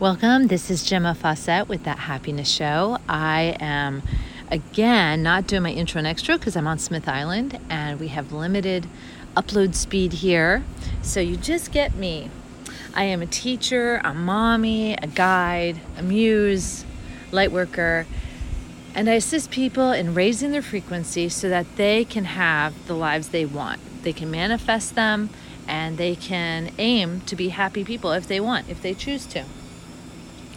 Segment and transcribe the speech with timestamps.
[0.00, 0.46] Welcome.
[0.46, 2.98] This is Gemma Fawcett with That Happiness Show.
[3.08, 4.04] I am
[4.48, 8.30] again not doing my intro and extra because I'm on Smith Island and we have
[8.30, 8.86] limited
[9.36, 10.62] upload speed here.
[11.02, 12.30] So you just get me.
[12.94, 16.84] I am a teacher, a mommy, a guide, a muse,
[17.32, 18.06] light worker,
[18.94, 23.30] and I assist people in raising their frequency so that they can have the lives
[23.30, 23.80] they want.
[24.04, 25.30] They can manifest them
[25.66, 29.44] and they can aim to be happy people if they want, if they choose to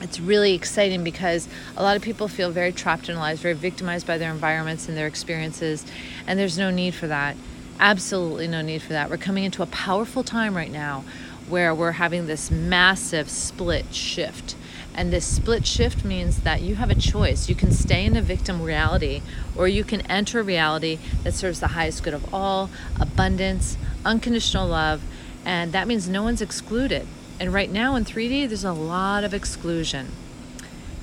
[0.02, 4.08] it's really exciting because a lot of people feel very trapped in lives, very victimized
[4.08, 5.86] by their environments and their experiences,
[6.28, 7.36] and there's no need for that.
[7.80, 9.10] Absolutely no need for that.
[9.10, 11.04] We're coming into a powerful time right now
[11.48, 14.56] where we're having this massive split shift.
[14.94, 17.48] And this split shift means that you have a choice.
[17.48, 19.22] You can stay in a victim reality,
[19.56, 24.68] or you can enter a reality that serves the highest good of all abundance, unconditional
[24.68, 25.02] love,
[25.46, 27.08] and that means no one's excluded.
[27.42, 30.12] And right now in 3D, there's a lot of exclusion.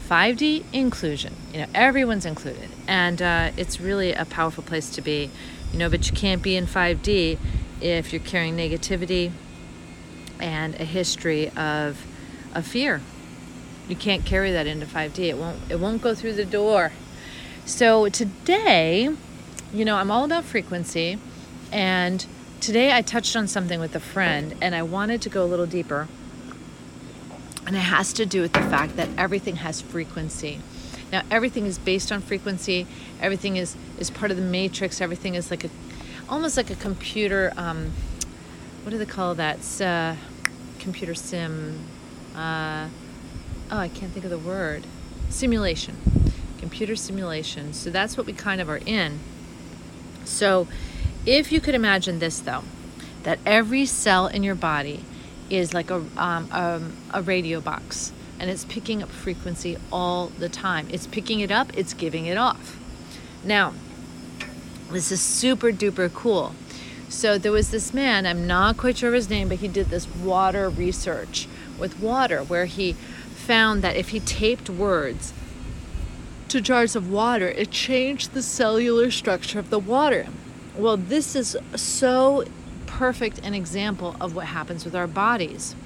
[0.08, 1.34] 5D, inclusion.
[1.52, 2.70] You know, everyone's included.
[2.86, 5.30] And uh, it's really a powerful place to be.
[5.72, 7.38] You know, but you can't be in 5D
[7.80, 9.32] if you're carrying negativity
[10.38, 12.06] and a history of,
[12.54, 13.00] of fear.
[13.88, 15.18] You can't carry that into 5D.
[15.18, 16.92] It won't it won't go through the door.
[17.64, 19.12] So today,
[19.74, 21.18] you know, I'm all about frequency
[21.72, 22.24] and
[22.60, 25.66] today I touched on something with a friend and I wanted to go a little
[25.66, 26.06] deeper
[27.68, 30.58] and it has to do with the fact that everything has frequency.
[31.12, 32.86] Now, everything is based on frequency.
[33.20, 35.02] Everything is, is part of the matrix.
[35.02, 35.70] Everything is like a,
[36.30, 37.52] almost like a computer.
[37.58, 37.92] Um,
[38.82, 39.58] what do they call that?
[39.82, 40.14] Uh,
[40.78, 41.78] computer sim.
[42.34, 42.88] Uh,
[43.70, 44.84] oh, I can't think of the word.
[45.28, 45.94] Simulation.
[46.56, 47.74] Computer simulation.
[47.74, 49.20] So that's what we kind of are in.
[50.24, 50.68] So,
[51.26, 52.64] if you could imagine this, though,
[53.24, 55.04] that every cell in your body
[55.50, 60.48] is like a, um, um, a radio box and it's picking up frequency all the
[60.48, 60.86] time.
[60.90, 62.78] It's picking it up, it's giving it off.
[63.44, 63.74] Now,
[64.90, 66.54] this is super duper cool.
[67.08, 69.88] So there was this man, I'm not quite sure of his name, but he did
[69.88, 75.32] this water research with water where he found that if he taped words
[76.48, 80.26] to jars of water, it changed the cellular structure of the water.
[80.76, 82.44] Well, this is so
[82.98, 85.76] perfect an example of what happens with our bodies.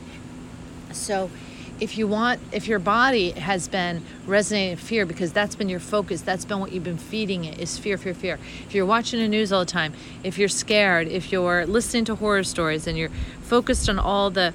[0.92, 1.30] So,
[1.78, 6.22] if you want, if your body has been resonating fear because that's been your focus,
[6.22, 8.38] that's been what you've been feeding it is fear, fear, fear.
[8.66, 9.92] If you're watching the news all the time,
[10.24, 13.10] if you're scared, if you're listening to horror stories and you're
[13.42, 14.54] focused on all the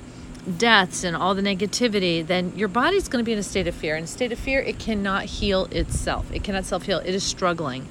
[0.58, 3.76] deaths and all the negativity, then your body's going to be in a state of
[3.76, 3.96] fear.
[3.96, 6.32] In a state of fear, it cannot heal itself.
[6.32, 7.00] It cannot self heal.
[7.00, 7.88] It is struggling.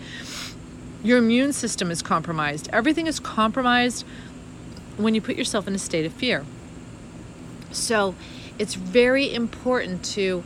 [1.04, 2.68] Your immune system is compromised.
[2.72, 4.04] Everything is compromised
[4.96, 6.44] when you put yourself in a state of fear.
[7.70, 8.14] So
[8.58, 10.44] it's very important to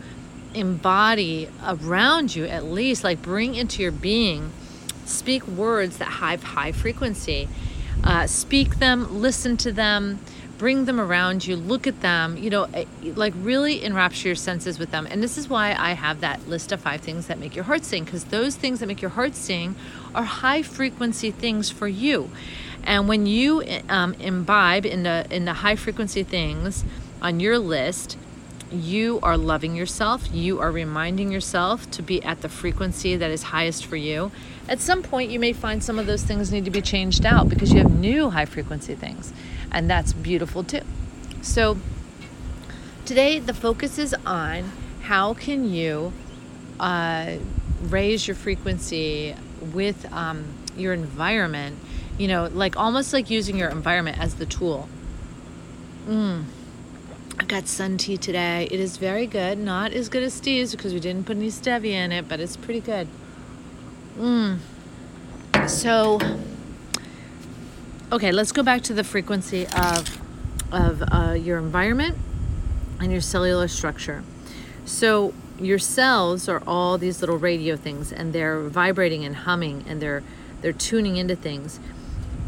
[0.55, 4.53] embody around you, at least, like bring into your being,
[5.05, 7.49] speak words that have high frequency.
[8.03, 10.19] Uh, speak them, listen to them,
[10.56, 12.84] bring them around you, look at them, you know, eh,
[13.15, 15.06] like really enrapture your senses with them.
[15.11, 17.84] And this is why I have that list of five things that make your heart
[17.84, 19.75] sing, because those things that make your heart sing
[20.15, 22.31] are high frequency things for you.
[22.85, 26.85] And when you um, imbibe in the in the high frequency things
[27.23, 28.17] on your list,
[28.73, 30.33] you are loving yourself.
[30.33, 34.31] You are reminding yourself to be at the frequency that is highest for you.
[34.69, 37.49] At some point, you may find some of those things need to be changed out
[37.49, 39.33] because you have new high frequency things,
[39.71, 40.83] and that's beautiful too.
[41.43, 41.79] So
[43.05, 44.71] today, the focus is on
[45.03, 46.12] how can you
[46.79, 47.37] uh,
[47.83, 49.35] raise your frequency
[49.73, 50.45] with um,
[50.77, 51.77] your environment
[52.20, 54.86] you know, like almost like using your environment as the tool.
[56.06, 56.44] Mm.
[57.38, 58.69] I got sun tea today.
[58.70, 59.56] It is very good.
[59.56, 62.58] Not as good as Steve's because we didn't put any stevia in it, but it's
[62.58, 63.08] pretty good.
[64.19, 64.58] Mm.
[65.66, 66.20] So,
[68.12, 70.20] okay, let's go back to the frequency of
[70.70, 72.19] of uh, your environment
[73.00, 74.22] and your cellular structure.
[74.84, 80.02] So your cells are all these little radio things, and they're vibrating and humming, and
[80.02, 80.23] they're
[80.61, 81.81] they're tuning into things.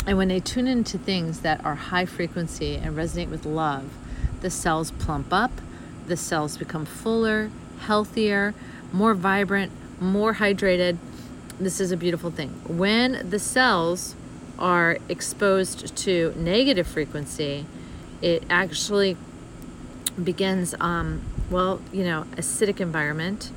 [0.06, 3.84] And when they tune into things that are high frequency and resonate with love,
[4.40, 5.52] the cells plump up,
[6.06, 7.50] the cells become fuller,
[7.80, 8.54] healthier,
[8.92, 10.98] more vibrant, more hydrated.
[11.60, 12.50] This is a beautiful thing.
[12.66, 14.16] When the cells
[14.58, 17.66] are exposed to negative frequency,
[18.20, 19.16] it actually
[20.22, 23.50] begins, um, well, you know, acidic environment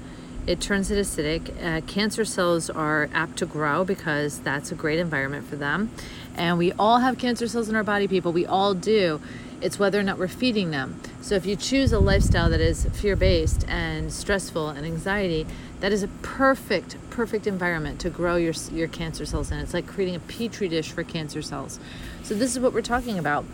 [0.48, 1.52] it turns it acidic.
[1.64, 5.92] Uh, cancer cells are apt to grow because that's a great environment for them.
[6.36, 8.32] And we all have cancer cells in our body, people.
[8.32, 9.22] We all do.
[9.62, 11.00] It's whether or not we're feeding them.
[11.22, 15.48] So if you choose a lifestyle that is fear based and stressful and anxiety,
[15.80, 19.60] that is a perfect, perfect environment to grow your, your cancer cells in.
[19.60, 21.80] It's like creating a petri dish for cancer cells.
[22.24, 23.46] So this is what we're talking about.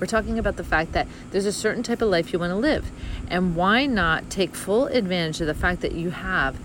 [0.00, 2.56] We're talking about the fact that there's a certain type of life you want to
[2.56, 2.90] live.
[3.28, 6.58] And why not take full advantage of the fact that you have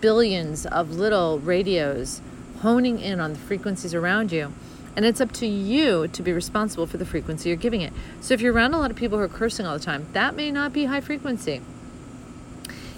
[0.00, 2.22] billions of little radios
[2.62, 4.54] honing in on the frequencies around you?
[4.96, 7.92] And it's up to you to be responsible for the frequency you're giving it.
[8.22, 10.34] So if you're around a lot of people who are cursing all the time, that
[10.34, 11.60] may not be high frequency.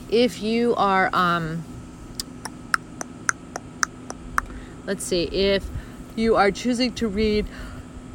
[0.09, 1.65] If you are, um,
[4.87, 5.67] let's see, if
[6.15, 7.47] you are choosing to read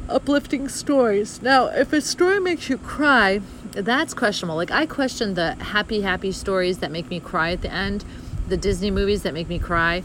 [0.08, 1.42] uplifting stories.
[1.42, 3.40] Now, if a story makes you cry,
[3.72, 4.56] that's questionable.
[4.56, 8.04] Like, I question the happy, happy stories that make me cry at the end,
[8.48, 10.02] the Disney movies that make me cry.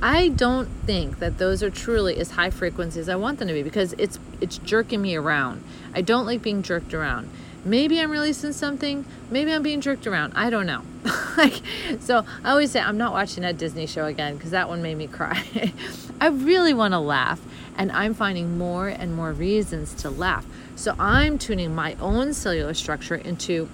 [0.00, 3.54] I don't think that those are truly as high frequency as I want them to
[3.54, 5.64] be because it's it's jerking me around.
[5.92, 7.28] I don't like being jerked around.
[7.64, 10.34] Maybe I'm releasing something, maybe I'm being jerked around.
[10.36, 10.82] I don't know.
[11.36, 11.60] like
[11.98, 14.94] so I always say I'm not watching that Disney show again because that one made
[14.94, 15.72] me cry.
[16.20, 17.40] I really want to laugh
[17.78, 20.44] and I'm finding more and more reasons to laugh.
[20.74, 23.68] So I'm tuning my own cellular structure into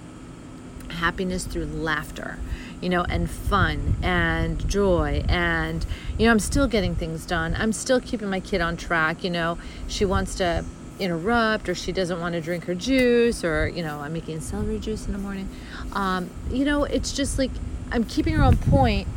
[0.90, 2.38] happiness through laughter,
[2.82, 5.24] you know, and fun and joy.
[5.26, 5.84] And,
[6.18, 7.56] you know, I'm still getting things done.
[7.58, 9.24] I'm still keeping my kid on track.
[9.24, 9.58] You know,
[9.88, 10.64] she wants to
[11.00, 14.78] interrupt or she doesn't want to drink her juice or, you know, I'm making celery
[14.78, 15.48] juice in the morning.
[15.92, 17.50] Um, you know, it's just like
[17.90, 19.08] I'm keeping her on point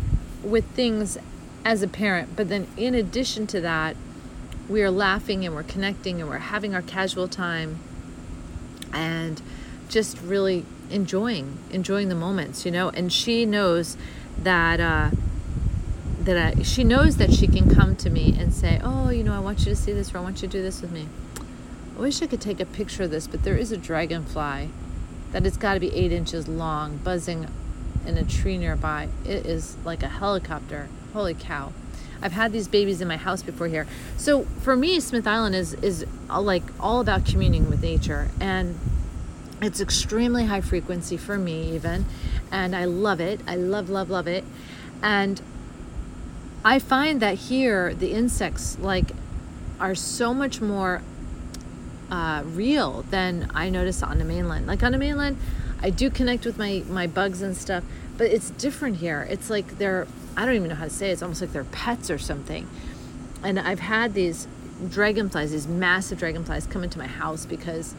[0.43, 1.17] with things
[1.65, 2.37] as a parent.
[2.37, 3.97] But then in addition to that,
[4.69, 7.79] we are laughing and we're connecting and we're having our casual time
[8.93, 9.41] and
[9.89, 12.89] just really enjoying enjoying the moments you know?
[12.89, 13.97] And she knows
[14.37, 15.11] that uh
[16.19, 19.33] that I, she knows that she can come to me and say oh you know
[19.33, 21.07] i want you to see this or i want you to do this with me.
[21.95, 24.69] I wish i could take a picture of this but there is a dragonfly
[25.31, 27.47] that it's got to be eight inches long buzzing
[28.05, 29.09] in a tree nearby.
[29.25, 30.87] It is like a helicopter.
[31.13, 31.73] Holy cow
[32.21, 33.87] I've had these babies in my house before here.
[34.17, 38.77] So for me, Smith Island is is like all about communing with nature, and
[39.61, 42.05] it's extremely high frequency for me even,
[42.51, 43.41] and I love it.
[43.47, 44.43] I love love love it,
[45.01, 45.41] and
[46.63, 49.11] I find that here the insects like
[49.79, 51.01] are so much more
[52.09, 54.67] uh, real than I notice on the mainland.
[54.67, 55.37] Like on the mainland,
[55.81, 57.83] I do connect with my my bugs and stuff,
[58.17, 59.27] but it's different here.
[59.29, 61.13] It's like they're I don't even know how to say it.
[61.13, 62.69] It's almost like they're pets or something.
[63.43, 64.47] And I've had these
[64.87, 67.95] dragonflies, these massive dragonflies, come into my house because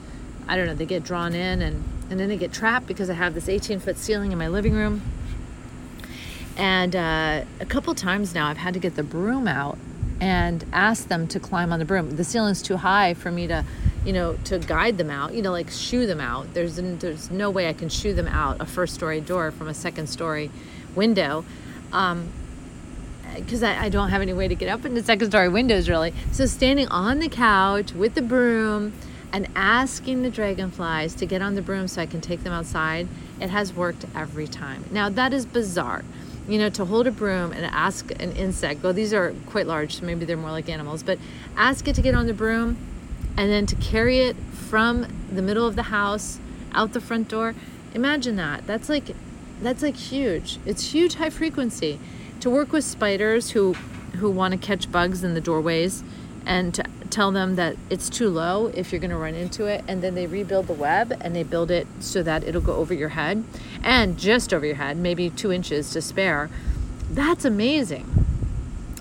[0.46, 3.14] I don't know, they get drawn in and, and then they get trapped because I
[3.14, 5.02] have this 18 foot ceiling in my living room.
[6.56, 9.76] And uh, a couple times now, I've had to get the broom out
[10.20, 12.16] and ask them to climb on the broom.
[12.16, 13.64] The ceiling's too high for me to,
[14.04, 15.34] you know, to guide them out.
[15.34, 16.54] You know, like shoo them out.
[16.54, 19.74] There's there's no way I can shoo them out a first story door from a
[19.74, 20.50] second story
[20.96, 21.44] window
[21.92, 22.28] um,
[23.36, 25.88] because I, I, don't have any way to get up in the second story windows
[25.88, 26.12] really.
[26.32, 28.92] So standing on the couch with the broom
[29.32, 33.08] and asking the dragonflies to get on the broom so I can take them outside,
[33.40, 34.84] it has worked every time.
[34.90, 36.04] Now that is bizarre.
[36.48, 39.96] You know, to hold a broom and ask an insect, well, these are quite large,
[39.96, 41.18] so maybe they're more like animals, but
[41.56, 42.78] ask it to get on the broom
[43.36, 46.40] and then to carry it from the middle of the house
[46.72, 47.54] out the front door.
[47.94, 48.66] Imagine that.
[48.66, 49.14] That's like
[49.62, 50.58] that's like huge.
[50.64, 51.98] It's huge high frequency.
[52.40, 53.74] To work with spiders who
[54.16, 56.02] who want to catch bugs in the doorways
[56.46, 59.84] and to tell them that it's too low if you're going to run into it
[59.86, 62.92] and then they rebuild the web and they build it so that it'll go over
[62.94, 63.44] your head
[63.82, 66.50] and just over your head maybe two inches to spare
[67.10, 68.26] that's amazing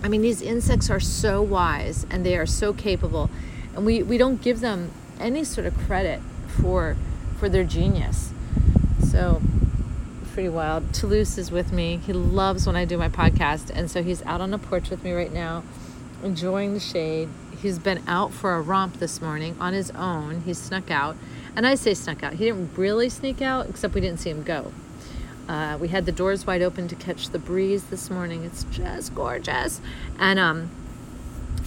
[0.04, 3.30] i mean these insects are so wise and they are so capable
[3.76, 6.96] and we, we don't give them any sort of credit for
[7.38, 8.32] for their genius
[9.10, 9.42] so
[10.38, 10.94] pretty wild.
[10.94, 12.00] Toulouse is with me.
[12.06, 13.72] He loves when I do my podcast.
[13.72, 15.64] And so he's out on the porch with me right now,
[16.24, 17.28] enjoying the shade.
[17.60, 20.42] He's been out for a romp this morning on his own.
[20.42, 21.18] He snuck out.
[21.56, 22.34] And I say snuck out.
[22.34, 24.72] He didn't really sneak out, except we didn't see him go.
[25.50, 28.44] Uh, we had the doors wide open to catch the breeze this morning.
[28.44, 29.82] It's just gorgeous.
[30.20, 30.70] And um,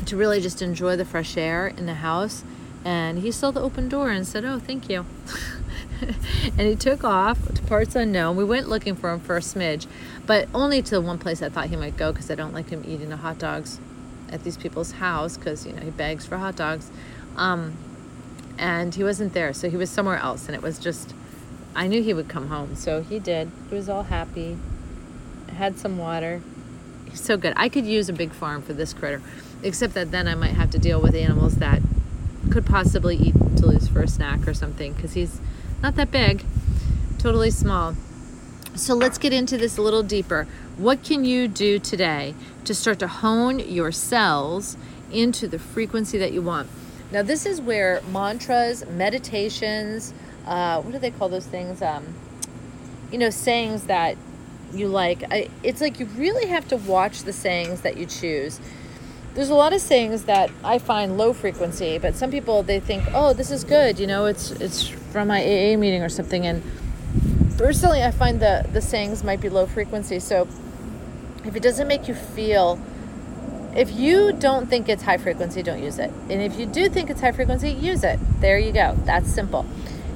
[0.06, 2.44] to really just enjoy the fresh air in the house.
[2.84, 5.06] And he saw the open door and said, Oh, thank you.
[6.44, 8.36] and he took off to parts unknown.
[8.36, 9.86] We went looking for him for a smidge,
[10.26, 12.70] but only to the one place I thought he might go because I don't like
[12.70, 13.80] him eating the hot dogs
[14.30, 16.90] at these people's house because you know he begs for hot dogs.
[17.36, 17.76] Um,
[18.58, 21.14] and he wasn't there, so he was somewhere else, and it was just
[21.74, 23.50] I knew he would come home, so he did.
[23.68, 24.58] He was all happy.
[25.48, 26.42] Had some water.
[27.08, 27.52] He's so good.
[27.56, 29.22] I could use a big farm for this critter,
[29.62, 31.80] except that then I might have to deal with animals that
[32.50, 35.40] could possibly eat Toulouse for a snack or something because he's
[35.82, 36.44] not that big,
[37.18, 37.96] totally small.
[38.74, 40.46] So let's get into this a little deeper.
[40.76, 42.34] What can you do today
[42.64, 44.76] to start to hone your cells
[45.10, 46.68] into the frequency that you want?
[47.10, 50.14] Now, this is where mantras, meditations,
[50.46, 51.82] uh, what do they call those things?
[51.82, 52.14] Um,
[53.10, 54.16] you know, sayings that
[54.72, 55.24] you like.
[55.32, 58.60] I, it's like you really have to watch the sayings that you choose.
[59.34, 63.04] There's a lot of sayings that I find low frequency, but some people they think,
[63.14, 66.46] "Oh, this is good," you know, it's it's from my AA meeting or something.
[66.46, 66.62] And
[67.56, 70.18] personally, I find the the sayings might be low frequency.
[70.18, 70.48] So
[71.44, 72.78] if it doesn't make you feel
[73.74, 76.10] if you don't think it's high frequency, don't use it.
[76.28, 78.18] And if you do think it's high frequency, use it.
[78.40, 78.96] There you go.
[79.04, 79.64] That's simple.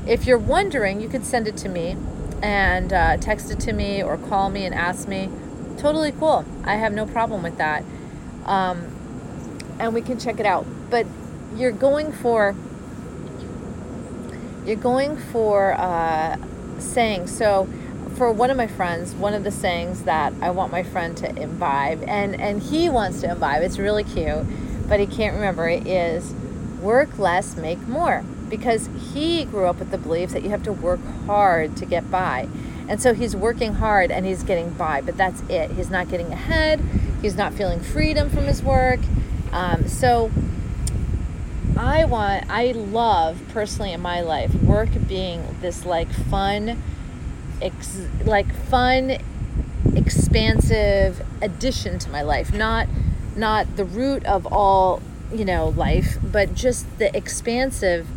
[0.06, 1.96] If you're wondering, you could send it to me
[2.42, 5.30] and uh, text it to me or call me and ask me.
[5.78, 6.44] Totally cool.
[6.64, 7.84] I have no problem with that.
[8.44, 8.93] Um,
[9.78, 10.66] and we can check it out.
[10.90, 11.06] But
[11.56, 12.54] you're going for
[14.66, 16.38] you're going for uh,
[16.78, 17.68] saying so
[18.16, 21.28] for one of my friends one of the sayings that i want my friend to
[21.36, 24.44] imbibe and and he wants to imbibe it's really cute
[24.88, 26.32] but he can't remember it is
[26.80, 30.72] work less make more because he grew up with the belief that you have to
[30.72, 32.48] work hard to get by.
[32.88, 35.72] And so he's working hard and he's getting by, but that's it.
[35.72, 36.80] He's not getting ahead.
[37.22, 39.00] He's not feeling freedom from his work.
[39.54, 40.32] Um, so
[41.76, 46.82] I want, I love personally in my life work being this like fun,
[47.62, 49.18] ex, like fun,
[49.94, 52.88] expansive addition to my life, not
[53.36, 55.00] not the root of all
[55.32, 58.08] you know life, but just the expansive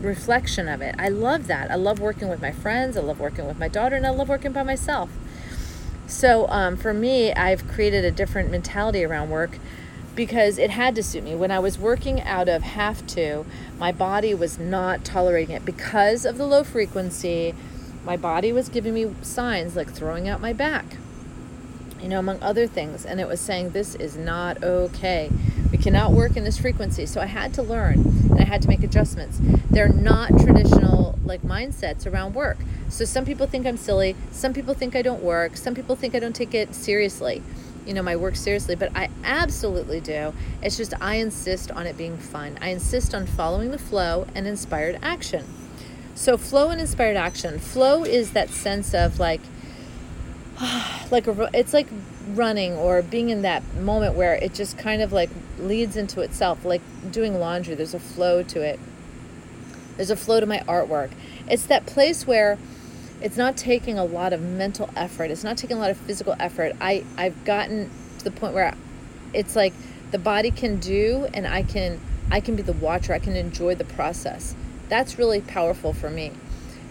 [0.00, 0.94] reflection of it.
[0.98, 1.70] I love that.
[1.70, 2.96] I love working with my friends.
[2.96, 5.10] I love working with my daughter, and I love working by myself.
[6.06, 9.58] So um, for me, I've created a different mentality around work
[10.14, 11.34] because it had to suit me.
[11.34, 13.44] When I was working out of have to,
[13.78, 17.54] my body was not tolerating it because of the low frequency.
[18.04, 20.96] My body was giving me signs like throwing out my back,
[22.00, 23.04] you know, among other things.
[23.04, 25.30] And it was saying, This is not okay.
[25.70, 27.06] We cannot work in this frequency.
[27.06, 28.00] So I had to learn
[28.30, 29.38] and I had to make adjustments.
[29.70, 32.58] They're not traditional like mindsets around work.
[32.88, 36.14] So some people think I'm silly, some people think I don't work, some people think
[36.14, 37.42] I don't take it seriously.
[37.90, 40.32] You know, my work seriously, but I absolutely do.
[40.62, 42.56] It's just I insist on it being fun.
[42.60, 45.44] I insist on following the flow and inspired action.
[46.14, 47.58] So, flow and inspired action.
[47.58, 49.40] Flow is that sense of like,
[51.10, 51.88] like a, it's like
[52.28, 56.64] running or being in that moment where it just kind of like leads into itself
[56.64, 58.78] like doing laundry there's a flow to it
[59.96, 61.10] there's a flow to my artwork
[61.48, 62.56] it's that place where
[63.20, 65.30] it's not taking a lot of mental effort.
[65.30, 66.74] It's not taking a lot of physical effort.
[66.80, 68.74] I i've gotten to the point where
[69.32, 69.72] it's like
[70.10, 72.00] the body can do and i can
[72.30, 73.12] i can be the watcher.
[73.12, 74.54] I can enjoy the process.
[74.88, 76.32] That's really powerful for me.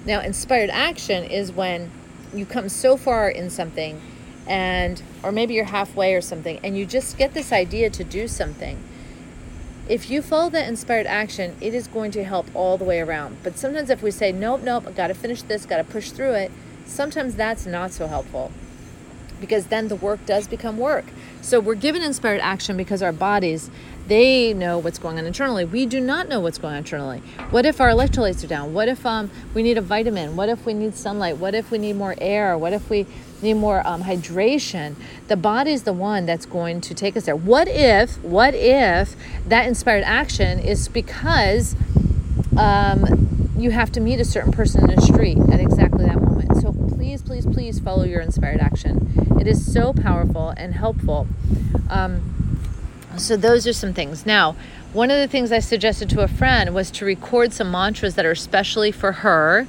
[0.05, 1.91] Now inspired action is when
[2.33, 3.99] you come so far in something
[4.47, 8.27] and or maybe you're halfway or something and you just get this idea to do
[8.27, 8.81] something
[9.89, 13.35] if you follow that inspired action it is going to help all the way around
[13.43, 16.51] but sometimes if we say nope nope i gotta finish this gotta push through it
[16.85, 18.51] sometimes that's not so helpful
[19.41, 21.05] because then the work does become work
[21.41, 23.71] so we're given inspired action because our bodies
[24.09, 25.65] they know what's going on internally.
[25.65, 27.19] We do not know what's going on internally.
[27.51, 28.73] What if our electrolytes are down?
[28.73, 30.35] What if um, we need a vitamin?
[30.35, 31.37] What if we need sunlight?
[31.37, 32.57] What if we need more air?
[32.57, 33.05] What if we
[33.41, 34.95] need more um, hydration?
[35.27, 37.35] The body is the one that's going to take us there.
[37.35, 39.15] What if, what if
[39.47, 41.75] that inspired action is because
[42.57, 46.61] um, you have to meet a certain person in the street at exactly that moment?
[46.61, 49.37] So please, please, please follow your inspired action.
[49.39, 51.27] It is so powerful and helpful.
[51.89, 52.35] Um,
[53.17, 54.25] so, those are some things.
[54.25, 54.55] Now,
[54.93, 58.25] one of the things I suggested to a friend was to record some mantras that
[58.25, 59.67] are especially for her.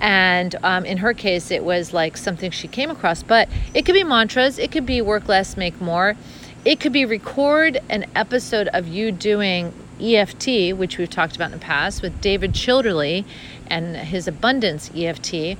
[0.00, 3.94] And um, in her case, it was like something she came across, but it could
[3.94, 6.16] be mantras, it could be work less, make more.
[6.64, 11.52] It could be record an episode of you doing EFT, which we've talked about in
[11.52, 13.24] the past with David Childerley
[13.68, 15.56] and his abundance EFT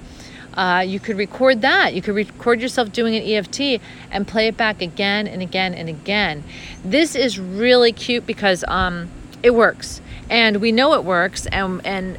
[0.56, 1.94] uh, you could record that.
[1.94, 5.88] You could record yourself doing an EFT and play it back again and again and
[5.88, 6.44] again.
[6.84, 9.10] This is really cute because um,
[9.42, 12.18] it works, and we know it works, and and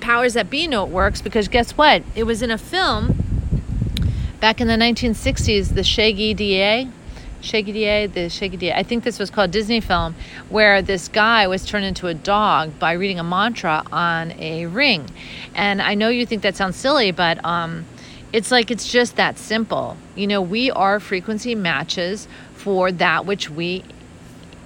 [0.00, 2.02] powers that be know it works because guess what?
[2.14, 3.24] It was in a film
[4.40, 6.88] back in the 1960s, the Shaggy DA.
[7.44, 8.72] Shaggy the Shaggy.
[8.72, 10.14] I think this was called Disney film,
[10.48, 15.08] where this guy was turned into a dog by reading a mantra on a ring.
[15.54, 17.84] And I know you think that sounds silly, but um,
[18.32, 19.96] it's like it's just that simple.
[20.16, 23.84] You know, we are frequency matches for that which we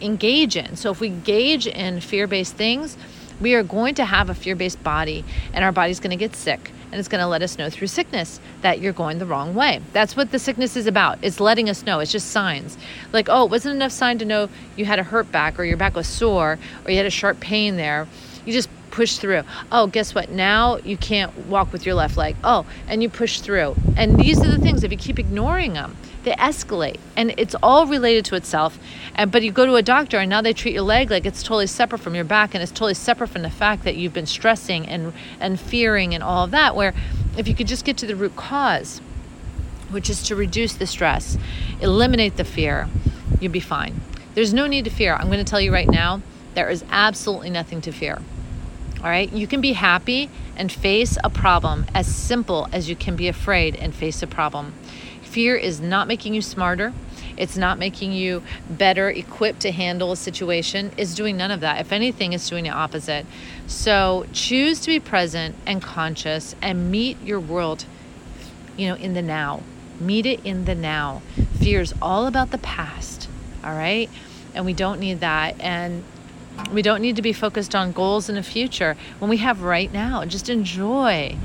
[0.00, 0.76] engage in.
[0.76, 2.96] So if we engage in fear based things,
[3.40, 6.34] We are going to have a fear based body, and our body's going to get
[6.34, 9.54] sick and it's going to let us know through sickness that you're going the wrong
[9.54, 9.80] way.
[9.92, 11.18] That's what the sickness is about.
[11.22, 12.00] It's letting us know.
[12.00, 12.78] It's just signs.
[13.12, 15.76] Like, oh, it wasn't enough sign to know you had a hurt back or your
[15.76, 18.06] back was sore or you had a sharp pain there.
[18.44, 18.68] You just
[18.98, 19.42] push through.
[19.70, 20.28] Oh, guess what?
[20.28, 22.34] Now you can't walk with your left leg.
[22.42, 23.76] Oh, and you push through.
[23.96, 27.86] And these are the things, if you keep ignoring them, they escalate and it's all
[27.86, 28.76] related to itself
[29.14, 31.44] and but you go to a doctor and now they treat your leg like it's
[31.44, 34.26] totally separate from your back and it's totally separate from the fact that you've been
[34.26, 36.92] stressing and and fearing and all of that where
[37.38, 39.00] if you could just get to the root cause
[39.90, 41.38] which is to reduce the stress
[41.80, 42.88] eliminate the fear
[43.40, 44.00] you'll be fine
[44.34, 46.20] there's no need to fear i'm going to tell you right now
[46.54, 48.18] there is absolutely nothing to fear
[49.02, 53.16] all right you can be happy and face a problem as simple as you can
[53.16, 54.74] be afraid and face a problem
[55.28, 56.94] Fear is not making you smarter.
[57.36, 60.90] It's not making you better equipped to handle a situation.
[60.96, 61.80] It's doing none of that.
[61.80, 63.26] If anything, it's doing the opposite.
[63.66, 67.84] So choose to be present and conscious and meet your world,
[68.78, 69.62] you know, in the now.
[70.00, 71.20] Meet it in the now.
[71.58, 73.28] Fear is all about the past.
[73.62, 74.08] All right.
[74.54, 75.60] And we don't need that.
[75.60, 76.04] And
[76.72, 79.92] we don't need to be focused on goals in the future when we have right
[79.92, 80.24] now.
[80.24, 81.36] Just enjoy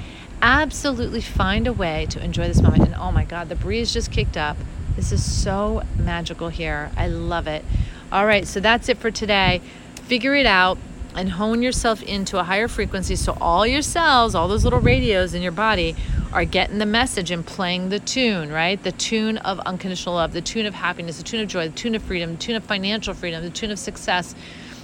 [0.44, 2.84] absolutely find a way to enjoy this moment.
[2.84, 4.58] And oh my God, the breeze just kicked up.
[4.98, 6.92] This is so magical here.
[6.98, 7.64] I love it.
[8.12, 9.62] All right, so that's it for today.
[9.96, 10.78] Figure it out
[11.16, 15.34] and hone yourself into a higher frequency so all your cells, all those little radios
[15.34, 15.96] in your body,
[16.34, 18.82] are getting the message and playing the tune, right?
[18.84, 21.96] The tune of unconditional love, the tune of happiness, the tune of joy, the tune
[21.96, 24.36] of freedom, the tune of financial freedom, the tune of success,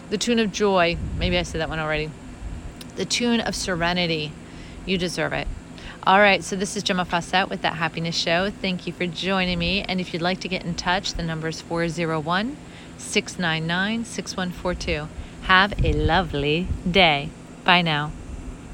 [0.09, 0.97] the tune of joy.
[1.17, 2.09] Maybe I said that one already.
[2.95, 4.31] The tune of serenity
[4.85, 5.47] you deserve it.
[6.03, 8.49] All right, so this is Gemma Fawcett with That Happiness Show.
[8.49, 9.83] Thank you for joining me.
[9.83, 12.57] And if you'd like to get in touch, the number is 401
[12.97, 15.07] 699 6142.
[15.43, 17.29] Have a lovely day.
[17.63, 18.11] Bye now.